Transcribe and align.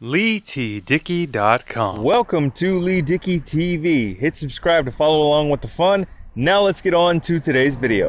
LeeTDickey.com. 0.00 2.04
Welcome 2.04 2.52
to 2.52 2.78
Lee 2.78 3.02
Dickey 3.02 3.40
TV. 3.40 4.16
Hit 4.16 4.36
subscribe 4.36 4.84
to 4.84 4.92
follow 4.92 5.26
along 5.26 5.50
with 5.50 5.60
the 5.60 5.66
fun. 5.66 6.06
Now 6.36 6.60
let's 6.60 6.80
get 6.80 6.94
on 6.94 7.20
to 7.22 7.40
today's 7.40 7.74
video. 7.74 8.08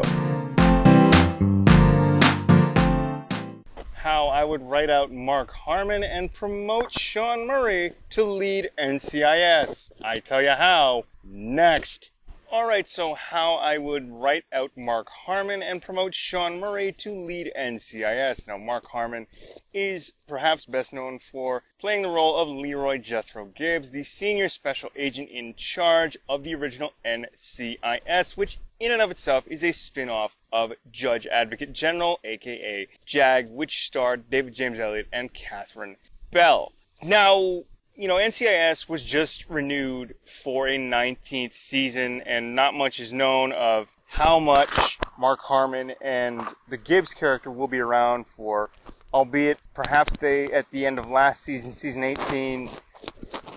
How 3.93 4.27
I 4.27 4.43
would 4.43 4.61
write 4.61 4.91
out 4.91 5.11
Mark 5.11 5.49
Harmon 5.49 6.03
and 6.03 6.31
promote 6.31 6.91
Sean 6.91 7.47
Murray 7.47 7.93
to 8.11 8.23
lead 8.23 8.69
NCIS. 8.77 9.91
I 10.03 10.19
tell 10.19 10.43
you 10.43 10.51
how, 10.51 11.05
next. 11.23 12.11
Alright, 12.51 12.89
so 12.89 13.13
how 13.13 13.55
I 13.57 13.77
would 13.77 14.09
write 14.11 14.45
out 14.51 14.71
Mark 14.75 15.07
Harmon 15.25 15.61
and 15.61 15.83
promote 15.83 16.15
Sean 16.15 16.59
Murray 16.59 16.91
to 16.93 17.13
lead 17.13 17.51
NCIS. 17.55 18.47
Now, 18.47 18.57
Mark 18.57 18.87
Harmon 18.87 19.27
is 19.71 20.13
perhaps 20.27 20.65
best 20.65 20.91
known 20.91 21.19
for 21.19 21.61
playing 21.77 22.01
the 22.01 22.09
role 22.09 22.35
of 22.37 22.47
Leroy 22.47 22.97
Jethro 22.97 23.45
Gibbs, 23.45 23.91
the 23.91 24.01
senior 24.01 24.49
special 24.49 24.89
agent 24.95 25.29
in 25.29 25.53
charge 25.53 26.17
of 26.27 26.43
the 26.43 26.55
original 26.55 26.93
NCIS, 27.05 28.35
which 28.35 28.57
in 28.79 28.91
and 28.91 29.01
of 29.01 29.11
itself 29.11 29.43
is 29.45 29.63
a 29.63 29.71
spin-off 29.71 30.35
of 30.51 30.73
Judge 30.91 31.27
Advocate 31.27 31.71
General, 31.71 32.19
aka 32.23 32.87
JAG, 33.05 33.51
which 33.51 33.85
starred 33.85 34.31
David 34.31 34.55
James 34.55 34.79
Elliott 34.79 35.07
and 35.13 35.31
Catherine 35.35 35.97
Bell. 36.31 36.71
Now, 37.03 37.65
you 37.99 38.07
know, 38.07 38.15
NCIS 38.15 38.87
was 38.87 39.03
just 39.03 39.49
renewed 39.49 40.15
for 40.23 40.69
a 40.69 40.77
19th 40.77 41.51
season, 41.51 42.21
and 42.21 42.55
not 42.55 42.73
much 42.73 42.97
is 42.97 43.11
known 43.11 43.51
of 43.51 43.89
how 44.07 44.39
much 44.39 44.97
Mark 45.19 45.41
Harmon 45.41 45.91
and 46.01 46.41
the 46.69 46.77
Gibbs 46.77 47.13
character 47.13 47.51
will 47.51 47.67
be 47.67 47.79
around 47.79 48.25
for, 48.25 48.69
albeit 49.13 49.57
perhaps 49.73 50.13
they, 50.21 50.45
at 50.45 50.71
the 50.71 50.85
end 50.85 50.97
of 50.97 51.09
last 51.09 51.43
season, 51.43 51.73
season 51.73 52.05
18, 52.05 52.69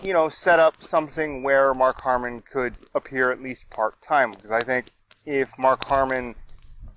you 0.02 0.12
know, 0.12 0.28
set 0.28 0.58
up 0.58 0.82
something 0.82 1.44
where 1.44 1.72
Mark 1.72 2.00
Harmon 2.00 2.42
could 2.42 2.74
appear 2.96 3.30
at 3.30 3.40
least 3.40 3.70
part 3.70 4.02
time. 4.02 4.32
Because 4.32 4.50
I 4.50 4.64
think 4.64 4.86
if 5.24 5.56
Mark 5.56 5.84
Harmon 5.84 6.34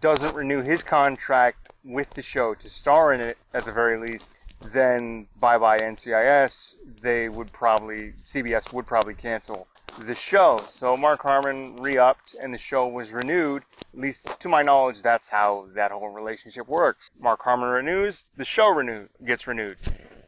doesn't 0.01 0.33
renew 0.33 0.63
his 0.63 0.81
contract 0.81 1.71
with 1.83 2.09
the 2.15 2.23
show 2.23 2.55
to 2.55 2.67
star 2.71 3.13
in 3.13 3.21
it, 3.21 3.37
at 3.53 3.65
the 3.65 3.71
very 3.71 3.99
least, 3.99 4.25
then 4.61 5.27
bye 5.39 5.57
bye 5.57 5.79
NCIS. 5.79 6.75
They 7.01 7.29
would 7.29 7.51
probably, 7.51 8.13
CBS 8.25 8.73
would 8.73 8.85
probably 8.85 9.13
cancel 9.13 9.67
the 9.99 10.15
show. 10.15 10.65
So 10.69 10.97
Mark 10.97 11.21
Harmon 11.21 11.77
re 11.77 11.97
upped 11.97 12.35
and 12.39 12.53
the 12.53 12.57
show 12.57 12.87
was 12.87 13.11
renewed. 13.11 13.63
At 13.93 13.99
least 13.99 14.27
to 14.39 14.49
my 14.49 14.61
knowledge, 14.61 15.01
that's 15.01 15.29
how 15.29 15.67
that 15.75 15.91
whole 15.91 16.09
relationship 16.09 16.67
works. 16.67 17.11
Mark 17.19 17.41
Harmon 17.43 17.69
renews, 17.69 18.23
the 18.35 18.45
show 18.45 18.67
renew, 18.67 19.07
gets 19.25 19.47
renewed. 19.47 19.77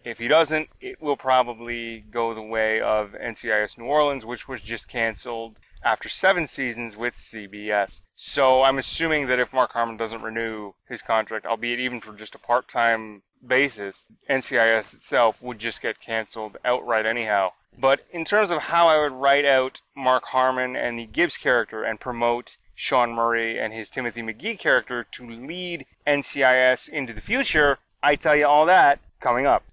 If 0.03 0.19
he 0.19 0.29
doesn't, 0.29 0.69
it 0.79 1.01
will 1.01 1.17
probably 1.17 1.99
go 1.99 2.33
the 2.33 2.41
way 2.41 2.79
of 2.79 3.11
NCIS 3.11 3.77
New 3.77 3.85
Orleans, 3.85 4.25
which 4.25 4.47
was 4.47 4.61
just 4.61 4.87
canceled 4.87 5.57
after 5.83 6.07
seven 6.07 6.47
seasons 6.47 6.95
with 6.95 7.13
CBS. 7.13 8.01
So 8.15 8.63
I'm 8.63 8.77
assuming 8.77 9.27
that 9.27 9.39
if 9.39 9.51
Mark 9.53 9.73
Harmon 9.73 9.97
doesn't 9.97 10.21
renew 10.21 10.73
his 10.87 11.01
contract, 11.01 11.45
albeit 11.45 11.79
even 11.79 11.99
for 11.99 12.13
just 12.13 12.35
a 12.35 12.39
part-time 12.39 13.21
basis, 13.45 14.07
NCIS 14.29 14.93
itself 14.93 15.41
would 15.41 15.59
just 15.59 15.81
get 15.81 16.01
canceled 16.01 16.57
outright 16.63 17.05
anyhow. 17.05 17.51
But 17.77 18.05
in 18.11 18.25
terms 18.25 18.49
of 18.51 18.63
how 18.63 18.87
I 18.87 18.99
would 19.01 19.13
write 19.13 19.45
out 19.45 19.81
Mark 19.95 20.25
Harmon 20.25 20.75
and 20.75 20.97
the 20.97 21.05
Gibbs 21.05 21.37
character 21.37 21.83
and 21.83 21.99
promote 21.99 22.57
Sean 22.73 23.11
Murray 23.11 23.59
and 23.59 23.73
his 23.73 23.89
Timothy 23.89 24.21
McGee 24.21 24.57
character 24.57 25.05
to 25.11 25.29
lead 25.29 25.85
NCIS 26.05 26.89
into 26.89 27.13
the 27.13 27.21
future, 27.21 27.79
I 28.01 28.15
tell 28.15 28.35
you 28.35 28.45
all 28.45 28.65
that 28.65 28.99
coming 29.19 29.45
up. 29.45 29.63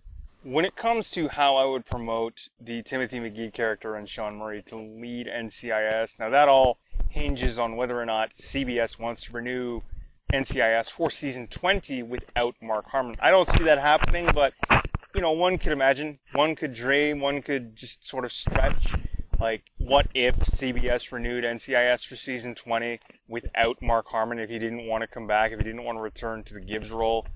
When 0.42 0.64
it 0.64 0.76
comes 0.76 1.10
to 1.10 1.28
how 1.28 1.56
I 1.56 1.64
would 1.64 1.86
promote 1.86 2.48
the 2.60 2.82
Timothy 2.82 3.18
McGee 3.18 3.52
character 3.52 3.94
and 3.94 4.08
Sean 4.08 4.36
Murray 4.36 4.62
to 4.62 4.76
lead 4.76 5.26
NCIS, 5.26 6.18
now 6.18 6.28
that 6.28 6.48
all 6.48 6.78
hinges 7.08 7.58
on 7.58 7.76
whether 7.76 7.98
or 7.98 8.04
not 8.04 8.34
CBS 8.34 8.98
wants 8.98 9.24
to 9.24 9.32
renew 9.32 9.80
NCIS 10.32 10.90
for 10.90 11.10
season 11.10 11.46
20 11.46 12.02
without 12.02 12.54
Mark 12.60 12.86
Harmon. 12.90 13.14
I 13.20 13.30
don't 13.30 13.48
see 13.48 13.64
that 13.64 13.78
happening, 13.78 14.28
but 14.34 14.54
you 15.14 15.20
know, 15.20 15.32
one 15.32 15.58
could 15.58 15.72
imagine, 15.72 16.18
one 16.32 16.56
could 16.56 16.74
dream, 16.74 17.20
one 17.20 17.40
could 17.40 17.76
just 17.76 18.06
sort 18.06 18.24
of 18.24 18.32
stretch. 18.32 18.94
Like, 19.40 19.62
what 19.78 20.08
if 20.14 20.36
CBS 20.36 21.12
renewed 21.12 21.44
NCIS 21.44 22.06
for 22.06 22.16
season 22.16 22.54
20 22.54 22.98
without 23.28 23.80
Mark 23.82 24.06
Harmon 24.08 24.38
if 24.38 24.50
he 24.50 24.58
didn't 24.58 24.86
want 24.86 25.02
to 25.02 25.06
come 25.06 25.26
back, 25.26 25.52
if 25.52 25.58
he 25.58 25.64
didn't 25.64 25.84
want 25.84 25.98
to 25.98 26.02
return 26.02 26.42
to 26.44 26.54
the 26.54 26.60
Gibbs 26.60 26.90
role? 26.90 27.26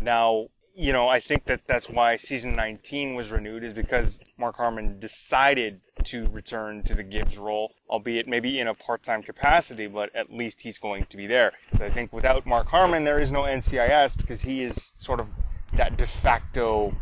Now, 0.00 0.48
you 0.76 0.92
know, 0.92 1.08
I 1.08 1.20
think 1.20 1.44
that 1.44 1.60
that's 1.66 1.88
why 1.88 2.16
season 2.16 2.54
19 2.54 3.14
was 3.14 3.30
renewed 3.30 3.62
is 3.62 3.72
because 3.72 4.18
Mark 4.36 4.56
Harmon 4.56 4.98
decided 4.98 5.80
to 6.04 6.26
return 6.30 6.82
to 6.82 6.94
the 6.94 7.04
Gibbs 7.04 7.38
role, 7.38 7.72
albeit 7.88 8.26
maybe 8.26 8.58
in 8.58 8.66
a 8.66 8.74
part-time 8.74 9.22
capacity, 9.22 9.86
but 9.86 10.14
at 10.16 10.32
least 10.32 10.62
he's 10.62 10.78
going 10.78 11.04
to 11.04 11.16
be 11.16 11.28
there. 11.28 11.52
I 11.80 11.90
think 11.90 12.12
without 12.12 12.44
Mark 12.44 12.66
Harmon, 12.66 13.04
there 13.04 13.20
is 13.20 13.30
no 13.30 13.42
NCIS 13.42 14.16
because 14.16 14.40
he 14.40 14.62
is 14.62 14.94
sort 14.96 15.20
of 15.20 15.28
that 15.74 15.96
de 15.96 16.06
facto 16.06 16.96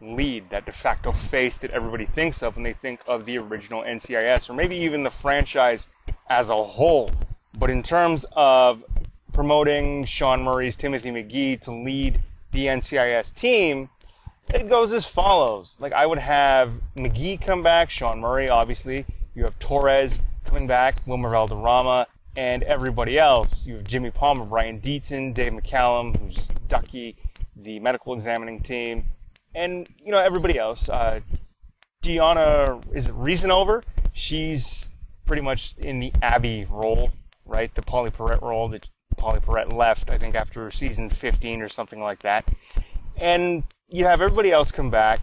lead, 0.00 0.50
that 0.50 0.64
de 0.64 0.72
facto 0.72 1.10
face 1.10 1.56
that 1.58 1.72
everybody 1.72 2.06
thinks 2.06 2.42
of 2.42 2.54
when 2.54 2.62
they 2.62 2.74
think 2.74 3.00
of 3.08 3.26
the 3.26 3.38
original 3.38 3.82
NCIS, 3.82 4.48
or 4.48 4.54
maybe 4.54 4.76
even 4.76 5.02
the 5.02 5.10
franchise 5.10 5.88
as 6.28 6.48
a 6.48 6.62
whole. 6.62 7.10
But 7.58 7.70
in 7.70 7.82
terms 7.82 8.24
of 8.32 8.84
promoting 9.32 10.04
Sean 10.04 10.42
Murray's 10.42 10.76
Timothy 10.76 11.10
McGee 11.10 11.60
to 11.62 11.72
lead 11.72 12.20
the 12.56 12.66
NCIS 12.68 13.34
team, 13.34 13.90
it 14.54 14.66
goes 14.66 14.90
as 14.94 15.06
follows. 15.06 15.76
Like 15.78 15.92
I 15.92 16.06
would 16.06 16.18
have 16.18 16.72
McGee 16.96 17.38
come 17.38 17.62
back, 17.62 17.90
Sean 17.90 18.18
Murray, 18.18 18.48
obviously. 18.48 19.04
You 19.34 19.44
have 19.44 19.58
Torres 19.58 20.18
coming 20.46 20.66
back, 20.66 21.06
Wilmer 21.06 21.28
Valderrama, 21.28 22.06
and 22.34 22.62
everybody 22.62 23.18
else. 23.18 23.66
You 23.66 23.74
have 23.74 23.84
Jimmy 23.84 24.10
Palmer, 24.10 24.46
Brian 24.46 24.80
Dietzen, 24.80 25.34
Dave 25.34 25.52
McCallum, 25.52 26.16
who's 26.16 26.48
Ducky, 26.66 27.16
the 27.54 27.78
medical 27.80 28.14
examining 28.14 28.60
team, 28.60 29.04
and 29.54 29.86
you 30.02 30.10
know 30.10 30.18
everybody 30.18 30.58
else. 30.58 30.88
Uh, 30.88 31.20
Diona, 32.02 32.82
is 32.94 33.08
it 33.08 33.14
Reasonover? 33.14 33.82
She's 34.14 34.90
pretty 35.26 35.42
much 35.42 35.74
in 35.76 36.00
the 36.00 36.10
Abby 36.22 36.66
role, 36.70 37.10
right? 37.44 37.74
The 37.74 37.82
Pauley 37.82 38.10
Perrette 38.10 38.40
role 38.40 38.70
that 38.70 38.86
Pauley 39.16 39.42
Perrette 39.42 39.72
left, 39.72 40.10
I 40.10 40.18
think, 40.18 40.34
after 40.34 40.70
season 40.70 41.10
15 41.10 41.62
or 41.62 41.68
something 41.68 42.00
like 42.00 42.22
that. 42.22 42.48
And 43.16 43.64
you 43.88 44.04
have 44.04 44.20
everybody 44.20 44.52
else 44.52 44.70
come 44.72 44.90
back 44.90 45.20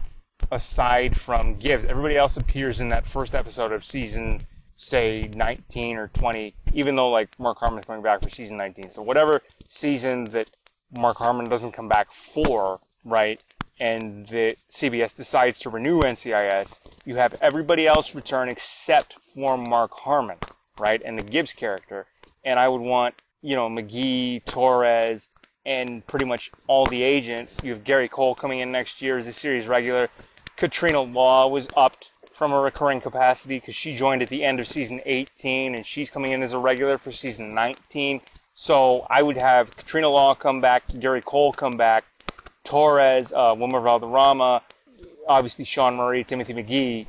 aside 0.50 1.16
from 1.18 1.56
Gibbs. 1.56 1.84
Everybody 1.84 2.16
else 2.16 2.36
appears 2.36 2.80
in 2.80 2.88
that 2.88 3.06
first 3.06 3.34
episode 3.34 3.72
of 3.72 3.84
season, 3.84 4.46
say, 4.76 5.30
19 5.34 5.96
or 5.96 6.08
20, 6.08 6.54
even 6.72 6.96
though, 6.96 7.10
like, 7.10 7.38
Mark 7.38 7.58
Harmon's 7.58 7.86
coming 7.86 8.02
back 8.02 8.22
for 8.22 8.30
season 8.30 8.56
19. 8.56 8.90
So 8.90 9.02
whatever 9.02 9.42
season 9.68 10.24
that 10.32 10.50
Mark 10.92 11.16
Harmon 11.18 11.48
doesn't 11.48 11.72
come 11.72 11.88
back 11.88 12.12
for, 12.12 12.80
right, 13.04 13.42
and 13.80 14.26
the 14.28 14.56
CBS 14.70 15.14
decides 15.14 15.58
to 15.60 15.70
renew 15.70 16.00
NCIS, 16.00 16.78
you 17.04 17.16
have 17.16 17.34
everybody 17.40 17.86
else 17.86 18.14
return 18.14 18.48
except 18.48 19.14
for 19.14 19.56
Mark 19.56 19.90
Harmon, 19.92 20.38
right, 20.78 21.02
and 21.04 21.18
the 21.18 21.22
Gibbs 21.22 21.52
character. 21.52 22.06
And 22.44 22.58
I 22.58 22.68
would 22.68 22.80
want 22.80 23.14
you 23.44 23.54
know, 23.54 23.68
McGee, 23.68 24.42
Torres, 24.46 25.28
and 25.66 26.04
pretty 26.06 26.24
much 26.24 26.50
all 26.66 26.86
the 26.86 27.02
agents. 27.02 27.58
You 27.62 27.72
have 27.72 27.84
Gary 27.84 28.08
Cole 28.08 28.34
coming 28.34 28.60
in 28.60 28.72
next 28.72 29.02
year 29.02 29.18
as 29.18 29.26
a 29.26 29.32
series 29.32 29.66
regular. 29.66 30.08
Katrina 30.56 31.02
Law 31.02 31.48
was 31.48 31.68
upped 31.76 32.12
from 32.32 32.52
a 32.52 32.58
recurring 32.58 33.02
capacity 33.02 33.60
because 33.60 33.74
she 33.74 33.94
joined 33.94 34.22
at 34.22 34.30
the 34.30 34.42
end 34.42 34.60
of 34.60 34.66
season 34.66 35.00
18 35.04 35.74
and 35.74 35.84
she's 35.84 36.10
coming 36.10 36.32
in 36.32 36.42
as 36.42 36.54
a 36.54 36.58
regular 36.58 36.96
for 36.96 37.12
season 37.12 37.54
19. 37.54 38.22
So 38.54 39.06
I 39.10 39.22
would 39.22 39.36
have 39.36 39.76
Katrina 39.76 40.08
Law 40.08 40.34
come 40.34 40.62
back, 40.62 40.84
Gary 40.98 41.20
Cole 41.20 41.52
come 41.52 41.76
back, 41.76 42.04
Torres, 42.64 43.30
uh, 43.32 43.54
Wilmer 43.56 43.80
Valderrama, 43.80 44.62
obviously 45.28 45.64
Sean 45.64 45.96
Murray, 45.96 46.24
Timothy 46.24 46.54
McGee, 46.54 47.08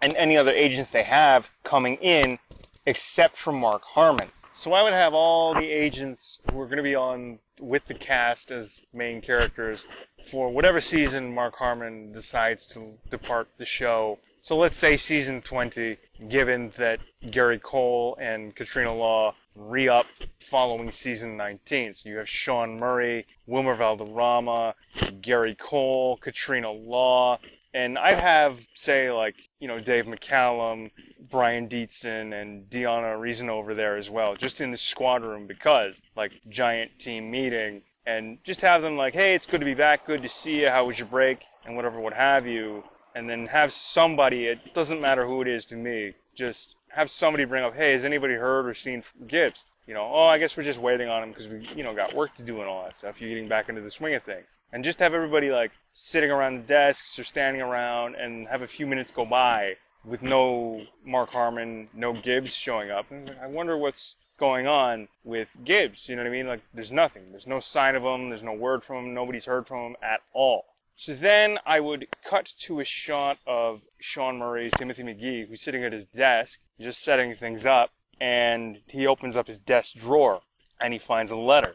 and 0.00 0.16
any 0.16 0.36
other 0.36 0.52
agents 0.52 0.90
they 0.90 1.02
have 1.02 1.50
coming 1.62 1.96
in 1.96 2.38
except 2.86 3.36
for 3.36 3.52
Mark 3.52 3.82
Harmon. 3.82 4.30
So 4.56 4.72
I 4.72 4.82
would 4.82 4.92
have 4.92 5.14
all 5.14 5.52
the 5.52 5.68
agents 5.68 6.38
who 6.50 6.60
are 6.60 6.66
going 6.66 6.76
to 6.76 6.82
be 6.84 6.94
on 6.94 7.40
with 7.60 7.86
the 7.86 7.94
cast 7.94 8.52
as 8.52 8.80
main 8.92 9.20
characters 9.20 9.84
for 10.30 10.48
whatever 10.48 10.80
season 10.80 11.34
Mark 11.34 11.56
Harmon 11.56 12.12
decides 12.12 12.64
to 12.66 12.92
depart 13.10 13.48
the 13.58 13.64
show. 13.64 14.20
So 14.40 14.56
let's 14.56 14.76
say 14.76 14.96
season 14.96 15.42
20, 15.42 15.96
given 16.28 16.72
that 16.76 17.00
Gary 17.30 17.58
Cole 17.58 18.16
and 18.20 18.54
Katrina 18.54 18.94
Law 18.94 19.34
re-up 19.56 20.06
following 20.38 20.90
season 20.92 21.36
19. 21.36 21.92
So 21.92 22.08
you 22.08 22.18
have 22.18 22.28
Sean 22.28 22.78
Murray, 22.78 23.26
Wilmer 23.46 23.74
Valderrama, 23.74 24.76
Gary 25.20 25.56
Cole, 25.56 26.16
Katrina 26.18 26.70
Law, 26.70 27.38
and 27.74 27.98
I 27.98 28.14
have, 28.14 28.66
say, 28.74 29.10
like, 29.10 29.34
you 29.58 29.68
know, 29.68 29.80
Dave 29.80 30.06
McCallum, 30.06 30.90
Brian 31.28 31.68
Dietzen, 31.68 32.32
and 32.40 32.70
Diona 32.70 33.18
Reasonover 33.18 33.76
there 33.76 33.96
as 33.96 34.08
well, 34.08 34.36
just 34.36 34.60
in 34.60 34.70
the 34.70 34.78
squad 34.78 35.22
room 35.22 35.46
because, 35.46 36.00
like, 36.16 36.32
giant 36.48 36.98
team 36.98 37.30
meeting, 37.30 37.82
and 38.06 38.38
just 38.44 38.60
have 38.62 38.80
them 38.80 38.96
like, 38.96 39.12
hey, 39.14 39.34
it's 39.34 39.46
good 39.46 39.60
to 39.60 39.66
be 39.66 39.74
back, 39.74 40.06
good 40.06 40.22
to 40.22 40.28
see 40.28 40.60
you, 40.60 40.68
how 40.70 40.86
was 40.86 40.98
your 40.98 41.08
break, 41.08 41.44
and 41.66 41.74
whatever, 41.76 42.00
what 42.00 42.14
have 42.14 42.46
you. 42.46 42.84
and 43.14 43.28
then 43.30 43.46
have 43.46 43.72
somebody, 43.72 44.46
it 44.46 44.74
doesn't 44.74 45.00
matter 45.00 45.26
who 45.26 45.40
it 45.40 45.48
is 45.48 45.64
to 45.66 45.76
me, 45.76 46.14
just 46.34 46.76
have 46.88 47.08
somebody 47.08 47.44
bring 47.44 47.64
up, 47.64 47.74
hey, 47.74 47.92
has 47.92 48.04
anybody 48.04 48.34
heard 48.34 48.66
or 48.66 48.74
seen 48.74 49.02
Gibbs? 49.26 49.66
You 49.86 49.94
know, 49.94 50.10
oh, 50.10 50.24
I 50.24 50.38
guess 50.38 50.56
we're 50.56 50.62
just 50.62 50.80
waiting 50.80 51.08
on 51.08 51.22
him 51.22 51.28
because 51.30 51.48
we, 51.48 51.68
you 51.76 51.84
know, 51.84 51.94
got 51.94 52.14
work 52.14 52.34
to 52.36 52.42
do 52.42 52.60
and 52.60 52.68
all 52.68 52.84
that 52.84 52.96
stuff. 52.96 53.20
You're 53.20 53.30
getting 53.30 53.48
back 53.48 53.68
into 53.68 53.82
the 53.82 53.90
swing 53.90 54.14
of 54.14 54.22
things. 54.22 54.58
And 54.72 54.82
just 54.82 54.98
have 55.00 55.12
everybody 55.12 55.50
like 55.50 55.72
sitting 55.92 56.30
around 56.30 56.56
the 56.56 56.62
desks 56.62 57.18
or 57.18 57.24
standing 57.24 57.60
around 57.60 58.14
and 58.14 58.48
have 58.48 58.62
a 58.62 58.66
few 58.66 58.86
minutes 58.86 59.10
go 59.10 59.24
by 59.24 59.76
with 60.04 60.22
no 60.22 60.82
Mark 61.04 61.30
Harmon, 61.30 61.88
no 61.94 62.12
Gibbs 62.12 62.54
showing 62.54 62.90
up. 62.90 63.10
And 63.10 63.34
I 63.42 63.46
wonder 63.46 63.76
what's 63.76 64.16
going 64.38 64.66
on 64.66 65.08
with 65.22 65.48
Gibbs. 65.64 66.08
You 66.08 66.16
know 66.16 66.22
what 66.22 66.28
I 66.28 66.32
mean? 66.32 66.46
Like, 66.46 66.62
there's 66.72 66.92
nothing. 66.92 67.30
There's 67.30 67.46
no 67.46 67.60
sign 67.60 67.94
of 67.94 68.02
him. 68.02 68.30
There's 68.30 68.42
no 68.42 68.52
word 68.52 68.84
from 68.84 69.06
him. 69.06 69.14
Nobody's 69.14 69.44
heard 69.44 69.66
from 69.66 69.90
him 69.90 69.96
at 70.02 70.20
all. 70.32 70.64
So 70.96 71.14
then 71.14 71.58
I 71.66 71.80
would 71.80 72.06
cut 72.24 72.52
to 72.60 72.80
a 72.80 72.84
shot 72.84 73.38
of 73.46 73.82
Sean 73.98 74.38
Murray's 74.38 74.72
Timothy 74.72 75.02
McGee, 75.02 75.48
who's 75.48 75.60
sitting 75.60 75.84
at 75.84 75.92
his 75.92 76.04
desk, 76.04 76.60
just 76.80 77.02
setting 77.02 77.34
things 77.34 77.66
up, 77.66 77.90
and 78.20 78.78
he 78.88 79.06
opens 79.06 79.36
up 79.36 79.46
his 79.46 79.58
desk 79.58 79.94
drawer 79.96 80.40
and 80.80 80.92
he 80.92 80.98
finds 80.98 81.30
a 81.30 81.36
letter, 81.36 81.74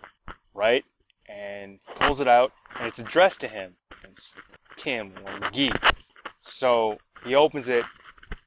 right? 0.53 0.83
And 1.27 1.79
pulls 1.95 2.21
it 2.21 2.27
out, 2.27 2.51
and 2.77 2.87
it's 2.87 2.99
addressed 2.99 3.39
to 3.41 3.47
him. 3.47 3.75
It's 4.03 4.33
Tim 4.75 5.13
or 5.25 5.39
McGee. 5.39 5.93
So 6.41 6.97
he 7.23 7.35
opens 7.35 7.67
it 7.67 7.85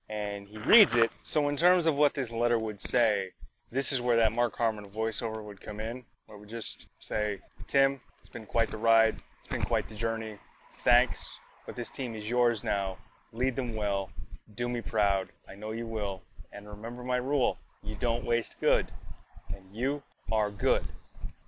and 0.09 0.49
he 0.49 0.59
reads 0.59 0.95
it. 0.95 1.11
So 1.23 1.49
in 1.49 1.57
terms 1.57 1.87
of 1.87 1.95
what 1.95 2.15
this 2.15 2.31
letter 2.31 2.59
would 2.59 2.81
say, 2.81 3.31
this 3.71 3.93
is 3.93 4.01
where 4.01 4.17
that 4.17 4.33
Mark 4.33 4.57
Harmon 4.57 4.87
voiceover 4.91 5.43
would 5.45 5.61
come 5.61 5.81
in, 5.81 6.05
where 6.27 6.39
would 6.39 6.49
just 6.49 6.87
say, 6.99 7.39
Tim, 7.69 8.01
it's 8.21 8.29
been 8.29 8.47
quite 8.47 8.71
the 8.71 8.77
ride. 8.77 9.17
It's 9.39 9.49
been 9.49 9.63
quite 9.63 9.89
the 9.89 9.95
journey. 9.95 10.37
Thanks, 10.85 11.25
but 11.67 11.77
this 11.77 11.91
team 11.91 12.15
is 12.15 12.29
yours 12.29 12.63
now. 12.63 12.99
Lead 13.33 13.57
them 13.57 13.75
well. 13.75 14.11
Do 14.55 14.69
me 14.69 14.81
proud. 14.81 15.29
I 15.49 15.55
know 15.55 15.71
you 15.71 15.87
will. 15.87 16.23
And 16.53 16.69
remember 16.69 17.03
my 17.03 17.17
rule 17.17 17.59
you 17.83 17.97
don't 17.97 18.25
waste 18.25 18.57
good. 18.61 18.87
And 19.55 19.65
you 19.73 20.03
are 20.31 20.51
good. 20.51 20.85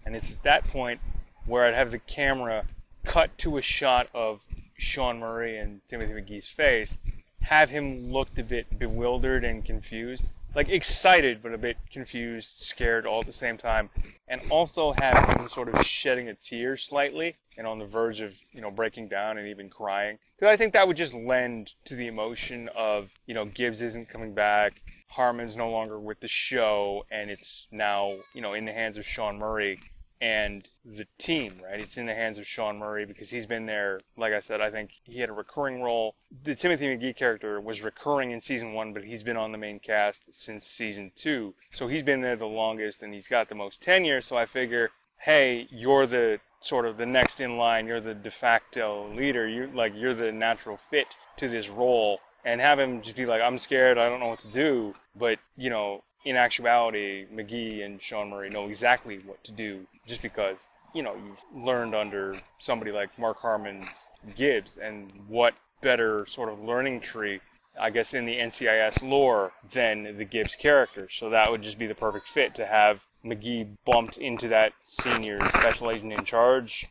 And 0.05 0.15
it's 0.15 0.33
at 0.33 0.43
that 0.43 0.65
point 0.65 1.01
where 1.47 1.65
I'd 1.65 1.75
have 1.75 1.91
the 1.91 1.99
camera 1.99 2.67
cut 3.05 3.37
to 3.39 3.57
a 3.57 3.63
shot 3.63 4.09
of 4.15 4.41
Sean 4.77 5.19
Murray 5.19 5.59
and 5.59 5.81
Timothy 5.87 6.13
McGee's 6.13 6.49
face, 6.49 6.99
have 7.43 7.71
him 7.71 8.13
looked 8.13 8.39
a 8.39 8.43
bit 8.43 8.79
bewildered 8.79 9.45
and 9.45 9.65
confused, 9.65 10.25
like 10.55 10.69
excited 10.69 11.43
but 11.43 11.53
a 11.53 11.59
bit 11.59 11.77
confused, 11.91 12.59
scared 12.59 13.07
all 13.07 13.21
at 13.21 13.27
the 13.27 13.33
same 13.33 13.57
time, 13.57 13.91
and 14.29 14.41
also 14.51 14.93
have 14.93 15.39
him 15.39 15.49
sort 15.49 15.69
of 15.69 15.85
shedding 15.87 16.29
a 16.29 16.35
tear 16.35 16.77
slightly 16.77 17.37
and 17.57 17.67
on 17.67 17.79
the 17.79 17.85
verge 17.85 18.21
of 18.21 18.39
you 18.53 18.61
know 18.61 18.71
breaking 18.71 19.09
down 19.09 19.39
and 19.39 19.47
even 19.47 19.69
crying 19.69 20.19
because 20.37 20.53
I 20.53 20.57
think 20.57 20.73
that 20.73 20.89
would 20.89 20.97
just 20.97 21.15
lend 21.15 21.73
to 21.85 21.95
the 21.95 22.07
emotion 22.07 22.69
of 22.75 23.13
you 23.27 23.35
know 23.35 23.45
Gibbs 23.45 23.81
isn't 23.81 24.09
coming 24.09 24.35
back, 24.35 24.81
Harmon's 25.15 25.57
no 25.57 25.71
longer 25.71 25.99
with 25.99 26.21
the 26.21 26.29
show, 26.29 27.07
and 27.11 27.31
it's 27.31 27.69
now 27.71 28.17
you 28.35 28.41
know 28.41 28.55
in 28.55 28.65
the 28.65 28.73
hands 28.73 28.97
of 28.97 29.05
Sean 29.05 29.39
Murray 29.39 29.81
and 30.21 30.69
the 30.85 31.07
team, 31.19 31.61
right? 31.63 31.81
It's 31.81 31.99
in 31.99 32.07
the 32.07 32.15
hands 32.15 32.39
of 32.39 32.47
Sean 32.47 32.79
Murray 32.79 33.05
because 33.05 33.29
he's 33.29 33.47
been 33.47 33.67
there. 33.67 34.01
Like 34.17 34.33
I 34.33 34.39
said, 34.39 34.61
I 34.61 34.71
think 34.71 34.91
he 35.03 35.21
had 35.21 35.29
a 35.29 35.35
recurring 35.35 35.83
role. 35.83 36.15
The 36.45 36.55
Timothy 36.55 36.87
McGee 36.87 37.15
character 37.15 37.61
was 37.61 37.83
recurring 37.83 38.31
in 38.31 38.41
season 38.41 38.73
one, 38.73 38.93
but 38.93 39.05
he's 39.05 39.23
been 39.23 39.37
on 39.37 39.53
the 39.53 39.59
main 39.59 39.81
cast 39.81 40.33
since 40.33 40.67
season 40.67 41.13
two. 41.15 41.55
So 41.73 41.89
he's 41.89 42.03
been 42.03 42.23
there 42.23 42.37
the 42.37 42.47
longest 42.47 43.03
and 43.03 43.13
he's 43.13 43.29
got 43.29 43.49
the 43.49 43.55
most 43.55 43.83
tenure. 43.83 44.21
So 44.21 44.37
I 44.37 44.47
figure, 44.47 44.91
hey, 45.19 45.69
you're 45.71 46.07
the 46.07 46.41
sort 46.61 46.87
of 46.87 46.97
the 46.97 47.07
next 47.07 47.41
in 47.41 47.59
line. 47.59 47.87
You're 47.87 48.01
the 48.01 48.15
de 48.15 48.31
facto 48.31 49.13
leader. 49.15 49.47
You 49.47 49.71
like 49.75 49.93
you're 49.95 50.15
the 50.15 50.33
natural 50.33 50.79
fit 50.79 51.17
to 51.37 51.49
this 51.49 51.69
role. 51.69 52.21
And 52.45 52.61
have 52.61 52.79
him 52.79 53.01
just 53.01 53.17
be 53.17 53.27
like, 53.27 53.41
I'm 53.41 53.59
scared. 53.59 53.99
I 53.99 54.09
don't 54.09 54.21
know 54.21 54.29
what 54.29 54.41
to 54.41 54.49
do. 54.49 54.95
But 55.17 55.39
you 55.57 55.71
know, 55.71 56.03
in 56.25 56.37
actuality, 56.37 57.27
McGee 57.33 57.85
and 57.85 58.01
Sean 58.01 58.31
Murray 58.31 58.51
know 58.51 58.69
exactly 58.69 59.19
what 59.19 59.43
to 59.45 59.53
do 59.53 59.87
just 60.07 60.23
because, 60.23 60.69
you 60.95 61.03
know, 61.03 61.15
you've 61.15 61.45
learned 61.65 61.95
under 61.95 62.41
somebody 62.59 62.93
like 62.93 63.19
Mark 63.19 63.39
Harmon's 63.41 64.09
Gibbs 64.35 64.79
and 64.79 65.13
what 65.29 65.55
better 65.81 66.25
sort 66.27 66.49
of 66.49 66.61
learning 66.61 67.01
tree, 67.01 67.41
I 67.79 67.91
guess, 67.91 68.15
in 68.15 68.25
the 68.25 68.37
NCIS 68.37 69.03
lore 69.03 69.53
than 69.73 70.17
the 70.17 70.25
Gibbs 70.25 70.57
character. 70.57 71.09
So 71.11 71.31
that 71.31 71.51
would 71.51 71.63
just 71.63 71.79
be 71.79 71.87
the 71.87 71.95
perfect 71.95 72.27
fit 72.27 72.55
to 72.57 72.67
have 72.67 73.05
McGee 73.25 73.77
bumped 73.85 74.17
into 74.17 74.49
that 74.49 74.73
senior 74.85 75.39
special 75.51 75.91
agent 75.91 76.13
in 76.13 76.25
charge 76.25 76.87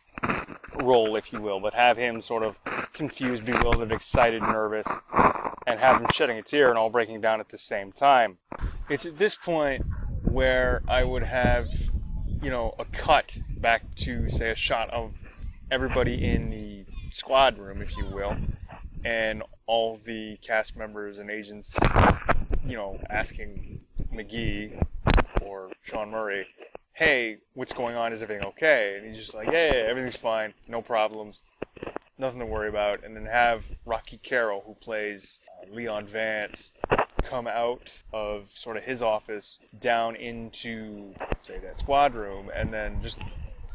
role, 0.75 1.15
if 1.15 1.31
you 1.33 1.41
will, 1.41 1.59
but 1.59 1.73
have 1.73 1.97
him 1.97 2.21
sort 2.21 2.43
of 2.43 2.55
confused, 2.93 3.45
bewildered, 3.45 3.91
excited, 3.91 4.41
nervous, 4.41 4.87
and 5.65 5.79
have 5.79 6.01
him 6.01 6.07
shedding 6.13 6.37
a 6.37 6.41
tear 6.41 6.69
and 6.69 6.77
all 6.77 6.89
breaking 6.89 7.21
down 7.21 7.39
at 7.39 7.49
the 7.49 7.57
same 7.57 7.91
time. 7.91 8.37
It's 8.89 9.05
at 9.05 9.17
this 9.17 9.35
point 9.35 9.85
where 10.23 10.81
I 10.87 11.03
would 11.03 11.23
have, 11.23 11.69
you 12.41 12.49
know, 12.49 12.75
a 12.79 12.85
cut 12.85 13.37
back 13.57 13.95
to, 13.95 14.29
say, 14.29 14.49
a 14.51 14.55
shot 14.55 14.89
of 14.91 15.13
everybody 15.71 16.25
in 16.25 16.49
the 16.49 16.85
squad 17.11 17.57
room, 17.57 17.81
if 17.81 17.95
you 17.97 18.05
will, 18.05 18.35
and 19.05 19.43
all 19.65 19.99
the 20.05 20.37
cast 20.41 20.75
members 20.75 21.17
and 21.17 21.29
agents, 21.29 21.77
you 22.65 22.75
know, 22.75 22.99
asking 23.09 23.79
McGee 24.13 24.81
or 25.41 25.69
Sean 25.83 26.11
Murray, 26.11 26.47
hey, 26.93 27.37
what's 27.53 27.73
going 27.73 27.95
on? 27.95 28.13
Is 28.13 28.21
everything 28.21 28.45
okay? 28.45 28.95
And 28.97 29.07
he's 29.07 29.17
just 29.17 29.33
like, 29.33 29.47
yeah, 29.47 29.73
yeah, 29.73 29.79
everything's 29.81 30.15
fine, 30.15 30.53
no 30.67 30.81
problems, 30.81 31.43
nothing 32.17 32.39
to 32.39 32.45
worry 32.45 32.69
about. 32.69 33.03
And 33.03 33.15
then 33.15 33.25
have 33.25 33.65
Rocky 33.85 34.17
Carroll, 34.17 34.63
who 34.65 34.75
plays 34.75 35.39
uh, 35.63 35.73
Leon 35.73 36.07
Vance, 36.07 36.71
come 37.23 37.47
out 37.47 38.03
of 38.11 38.49
sort 38.53 38.77
of 38.77 38.83
his 38.83 39.01
office 39.01 39.59
down 39.79 40.15
into, 40.15 41.13
say, 41.43 41.59
that 41.59 41.79
squad 41.79 42.13
room, 42.13 42.51
and 42.53 42.73
then 42.73 43.01
just 43.01 43.17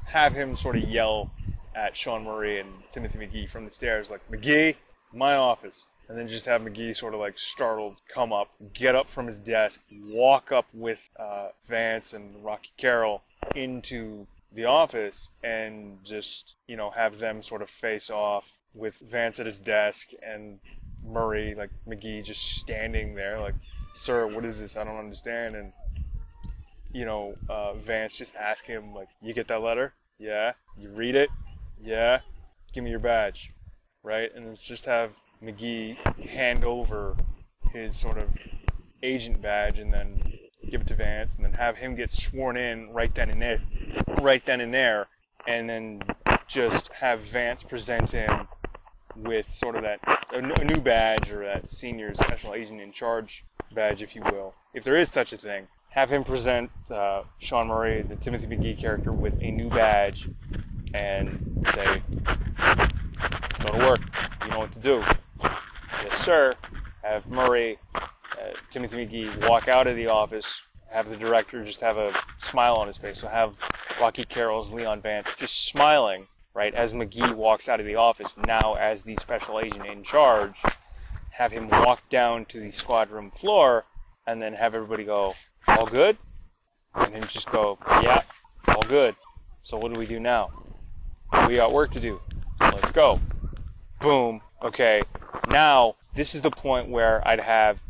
have 0.06 0.32
him 0.32 0.54
sort 0.54 0.76
of 0.76 0.82
yell 0.82 1.30
at 1.74 1.96
Sean 1.96 2.24
Murray 2.24 2.60
and 2.60 2.70
Timothy 2.90 3.18
McGee 3.18 3.48
from 3.48 3.64
the 3.64 3.70
stairs, 3.70 4.10
like, 4.10 4.20
McGee, 4.30 4.76
my 5.12 5.34
office. 5.34 5.86
And 6.08 6.16
then 6.16 6.26
just 6.26 6.46
have 6.46 6.62
McGee 6.62 6.96
sort 6.96 7.12
of 7.12 7.20
like 7.20 7.38
startled 7.38 8.00
come 8.08 8.32
up, 8.32 8.48
get 8.72 8.94
up 8.94 9.06
from 9.06 9.26
his 9.26 9.38
desk, 9.38 9.82
walk 10.06 10.50
up 10.50 10.66
with 10.72 11.10
uh, 11.20 11.48
Vance 11.66 12.14
and 12.14 12.42
Rocky 12.42 12.70
Carroll 12.78 13.22
into 13.54 14.26
the 14.50 14.64
office, 14.64 15.28
and 15.44 16.02
just 16.02 16.54
you 16.66 16.78
know 16.78 16.88
have 16.88 17.18
them 17.18 17.42
sort 17.42 17.60
of 17.60 17.68
face 17.68 18.08
off 18.08 18.56
with 18.74 18.98
Vance 19.00 19.38
at 19.38 19.44
his 19.44 19.58
desk 19.58 20.12
and 20.22 20.60
Murray 21.08 21.54
like 21.54 21.70
McGee 21.86 22.24
just 22.24 22.42
standing 22.58 23.14
there 23.14 23.40
like, 23.40 23.54
"Sir, 23.94 24.26
what 24.26 24.44
is 24.44 24.58
this? 24.58 24.76
I 24.76 24.84
don't 24.84 24.98
understand." 24.98 25.54
And 25.54 25.72
you 26.92 27.04
know 27.04 27.34
uh, 27.48 27.74
Vance 27.74 28.16
just 28.16 28.34
asking 28.34 28.76
him 28.76 28.94
like, 28.94 29.08
"You 29.22 29.34
get 29.34 29.48
that 29.48 29.62
letter? 29.62 29.94
Yeah. 30.18 30.52
You 30.76 30.90
read 30.90 31.14
it? 31.14 31.30
Yeah. 31.82 32.20
Give 32.72 32.84
me 32.84 32.90
your 32.90 33.00
badge." 33.00 33.52
Right, 34.02 34.30
and 34.34 34.46
it's 34.48 34.62
just 34.62 34.84
have 34.86 35.12
McGee 35.42 35.96
hand 36.28 36.64
over 36.64 37.16
his 37.72 37.96
sort 37.96 38.16
of 38.16 38.28
agent 39.02 39.40
badge 39.42 39.78
and 39.78 39.92
then 39.92 40.20
give 40.70 40.82
it 40.82 40.86
to 40.88 40.94
Vance 40.94 41.36
and 41.36 41.44
then 41.44 41.52
have 41.52 41.76
him 41.76 41.94
get 41.94 42.10
sworn 42.10 42.56
in 42.56 42.90
right 42.90 43.14
then 43.14 43.30
and 43.30 43.40
there, 43.40 43.60
right 44.20 44.44
then 44.46 44.60
and 44.60 44.72
there, 44.72 45.08
and 45.46 45.68
then 45.68 46.02
just 46.46 46.88
have 46.94 47.20
Vance 47.20 47.62
present 47.62 48.10
him 48.10 48.48
with 49.16 49.50
sort 49.50 49.76
of 49.76 49.82
that 49.82 50.00
a, 50.32 50.64
new 50.64 50.80
badge 50.80 51.30
or 51.30 51.44
that 51.44 51.68
senior 51.68 52.14
special 52.14 52.54
agent 52.54 52.80
in 52.80 52.92
charge 52.92 53.44
badge, 53.72 54.02
if 54.02 54.14
you 54.14 54.22
will, 54.22 54.54
if 54.74 54.84
there 54.84 54.96
is 54.96 55.10
such 55.10 55.32
a 55.32 55.38
thing. 55.38 55.66
Have 55.90 56.10
him 56.10 56.22
present 56.22 56.70
uh, 56.90 57.22
Sean 57.38 57.68
Murray, 57.68 58.02
the 58.02 58.16
Timothy 58.16 58.46
McGee 58.46 58.78
character, 58.78 59.10
with 59.10 59.34
a 59.40 59.50
new 59.50 59.68
badge, 59.70 60.28
and 60.94 61.66
say, 61.72 62.02
"Go 63.66 63.78
to 63.78 63.78
work. 63.78 64.00
You 64.44 64.50
know 64.50 64.58
what 64.58 64.72
to 64.72 64.80
do." 64.80 65.02
yes 66.04 66.24
sir, 66.24 66.54
have 67.02 67.26
Murray, 67.26 67.78
uh, 67.94 68.08
Timothy 68.70 69.06
McGee 69.06 69.48
walk 69.48 69.68
out 69.68 69.86
of 69.86 69.96
the 69.96 70.06
office, 70.06 70.62
have 70.90 71.08
the 71.08 71.16
director 71.16 71.64
just 71.64 71.80
have 71.80 71.96
a 71.96 72.12
smile 72.38 72.74
on 72.74 72.86
his 72.86 72.96
face. 72.96 73.18
So 73.18 73.28
have 73.28 73.54
Rocky 74.00 74.24
Carroll's 74.24 74.72
Leon 74.72 75.00
Vance 75.00 75.28
just 75.36 75.66
smiling, 75.66 76.26
right, 76.58 76.74
as 76.74 76.92
McGee 76.92 77.32
walks 77.36 77.68
out 77.68 77.78
of 77.78 77.86
the 77.86 77.94
office, 77.94 78.36
now 78.36 78.74
as 78.74 79.02
the 79.02 79.14
special 79.20 79.60
agent 79.60 79.86
in 79.86 80.02
charge, 80.02 80.56
have 81.30 81.52
him 81.52 81.68
walk 81.68 82.08
down 82.08 82.44
to 82.46 82.58
the 82.58 82.72
squad 82.72 83.10
room 83.10 83.30
floor, 83.30 83.84
and 84.26 84.42
then 84.42 84.54
have 84.54 84.74
everybody 84.74 85.04
go, 85.04 85.34
all 85.68 85.86
good? 85.86 86.18
And 86.96 87.14
then 87.14 87.28
just 87.28 87.48
go, 87.48 87.78
yeah, 88.02 88.22
all 88.66 88.82
good. 88.82 89.14
So 89.62 89.76
what 89.76 89.94
do 89.94 90.00
we 90.00 90.06
do 90.06 90.18
now? 90.18 90.50
We 91.46 91.54
got 91.54 91.72
work 91.72 91.92
to 91.92 92.00
do. 92.00 92.20
Let's 92.60 92.90
go. 92.90 93.20
Boom. 94.00 94.40
Okay, 94.60 95.02
now 95.50 95.94
this 96.16 96.34
is 96.34 96.42
the 96.42 96.50
point 96.50 96.88
where 96.88 97.26
I'd 97.26 97.38
have 97.38 97.80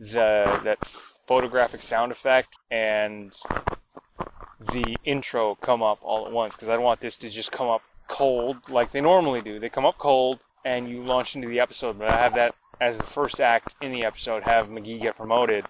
the 0.00 0.60
that 0.64 0.84
photographic 0.84 1.80
sound 1.80 2.10
effect 2.10 2.56
and 2.72 3.32
the 4.66 4.96
intro 5.04 5.54
come 5.56 5.82
up 5.82 5.98
all 6.02 6.26
at 6.26 6.32
once 6.32 6.54
because 6.54 6.68
I 6.68 6.74
don't 6.74 6.84
want 6.84 7.00
this 7.00 7.16
to 7.18 7.28
just 7.28 7.52
come 7.52 7.68
up 7.68 7.82
cold 8.08 8.56
like 8.68 8.92
they 8.92 9.00
normally 9.00 9.40
do. 9.40 9.58
They 9.58 9.68
come 9.68 9.86
up 9.86 9.98
cold 9.98 10.40
and 10.64 10.88
you 10.88 11.02
launch 11.02 11.34
into 11.34 11.48
the 11.48 11.60
episode. 11.60 11.98
But 11.98 12.12
I 12.12 12.16
have 12.16 12.34
that 12.34 12.54
as 12.80 12.96
the 12.96 13.04
first 13.04 13.40
act 13.40 13.74
in 13.80 13.92
the 13.92 14.04
episode. 14.04 14.42
Have 14.44 14.68
McGee 14.68 15.00
get 15.00 15.16
promoted, 15.16 15.66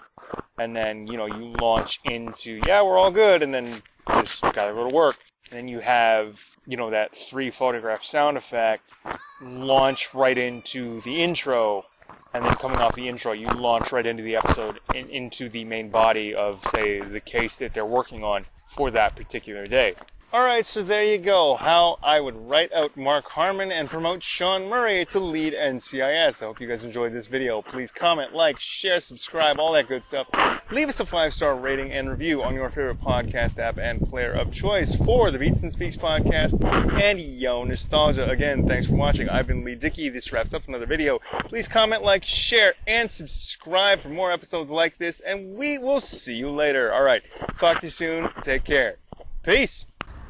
and 0.59 0.75
then 0.75 1.07
you 1.07 1.17
know 1.17 1.27
you 1.27 1.53
launch 1.61 2.01
into 2.05 2.61
yeah 2.67 2.83
we're 2.83 2.99
all 2.99 3.11
good, 3.11 3.43
and 3.43 3.53
then 3.53 3.83
just 4.21 4.43
gotta 4.43 4.73
go 4.73 4.89
to 4.89 4.95
work. 4.95 5.17
And 5.51 5.59
then 5.59 5.69
you 5.69 5.81
have 5.81 6.41
you 6.67 6.77
know 6.77 6.91
that 6.91 7.17
three 7.17 7.51
photograph 7.51 8.05
sound 8.05 8.37
effect 8.37 8.93
launch 9.41 10.15
right 10.15 10.39
into 10.39 11.01
the 11.03 11.23
intro. 11.23 11.87
And 12.33 12.45
then 12.45 12.55
coming 12.57 12.79
off 12.79 12.97
the 12.97 13.09
intro, 13.09 13.31
you 13.31 13.47
launch 13.47 13.93
right 13.93 14.05
into 14.05 14.25
the 14.25 14.35
episode, 14.35 14.81
in, 14.93 15.09
into 15.09 15.49
the 15.49 15.65
main 15.65 15.89
body 15.91 16.35
of, 16.35 16.65
say, 16.75 17.01
the 17.01 17.21
case 17.21 17.55
that 17.57 17.75
they're 17.75 17.87
working 17.87 18.25
on 18.25 18.47
for 18.66 18.90
that 18.90 19.16
particular 19.16 19.66
day. 19.66 19.94
Alright, 20.35 20.67
so 20.67 20.83
there 20.83 21.05
you 21.05 21.19
go. 21.19 21.55
How 21.55 21.97
I 22.03 22.19
would 22.19 22.35
write 22.35 22.73
out 22.73 22.97
Mark 22.97 23.25
Harmon 23.26 23.71
and 23.71 23.88
promote 23.88 24.21
Sean 24.21 24.69
Murray 24.69 25.05
to 25.05 25.21
lead 25.21 25.53
NCIS. 25.53 26.43
I 26.43 26.47
hope 26.47 26.61
you 26.61 26.67
guys 26.67 26.83
enjoyed 26.83 27.12
this 27.12 27.29
video. 27.29 27.62
Please 27.62 27.93
comment, 27.93 28.35
like, 28.35 28.59
share, 28.59 28.99
subscribe, 28.99 29.61
all 29.61 29.71
that 29.75 29.87
good 29.87 30.03
stuff. 30.03 30.29
Leave 30.73 30.88
us 30.88 30.99
a 30.99 31.07
five 31.07 31.33
star 31.33 31.55
rating 31.55 31.93
and 31.93 32.11
review 32.11 32.43
on 32.43 32.53
your 32.53 32.69
favorite 32.69 33.00
podcast 33.00 33.61
app 33.61 33.79
and 33.79 34.00
player 34.09 34.33
of 34.33 34.50
choice 34.50 34.97
for 34.97 35.31
the 35.31 35.38
Beats 35.38 35.62
and 35.62 35.71
Speaks 35.71 35.97
podcast 35.97 36.61
and 37.00 37.21
Yo 37.21 37.62
Nostalgia. 37.62 38.29
Again, 38.29 38.67
thanks 38.67 38.87
for 38.87 38.97
watching. 38.97 39.29
I've 39.29 39.47
been 39.47 39.64
Lee 39.64 39.76
Dickey. 39.76 40.09
This 40.09 40.33
wraps 40.33 40.53
up 40.53 40.67
another 40.67 40.87
video. 40.87 41.21
Please 41.45 41.69
comment, 41.69 42.03
like, 42.03 42.25
share, 42.25 42.75
and 42.88 43.09
subscribe 43.09 44.00
for 44.00 44.09
more 44.09 44.33
episodes 44.33 44.73
like 44.73 44.99
this, 44.99 45.21
and 45.21 45.55
we 45.55 45.79
will 45.79 46.00
see 46.00 46.35
you 46.35 46.50
later. 46.50 46.93
Alright, 46.93 47.23
talk 47.57 47.79
to 47.83 47.87
you 47.87 47.91
soon. 47.91 48.31
Take 48.43 48.64
care. 48.64 48.97
Peace. 49.45 49.85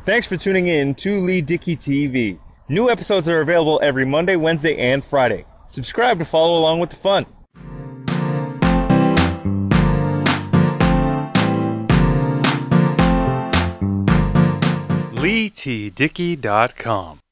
Thanks 0.05 0.27
for 0.27 0.37
tuning 0.37 0.69
in 0.69 0.95
to 0.97 1.25
Lee 1.25 1.41
Dickey 1.41 1.79
TV. 1.79 2.39
New 2.69 2.91
episodes 2.91 3.27
are 3.27 3.41
available 3.41 3.81
every 3.83 4.05
Monday, 4.05 4.37
Wednesday, 4.37 4.77
and 4.77 5.03
Friday. 5.03 5.47
Subscribe 5.67 6.19
to 6.19 6.27
follow 6.27 6.59
along 6.59 6.81
with 6.81 6.91
the 6.91 6.97
fun. 6.97 7.25
LeeTDickey.com 15.15 17.24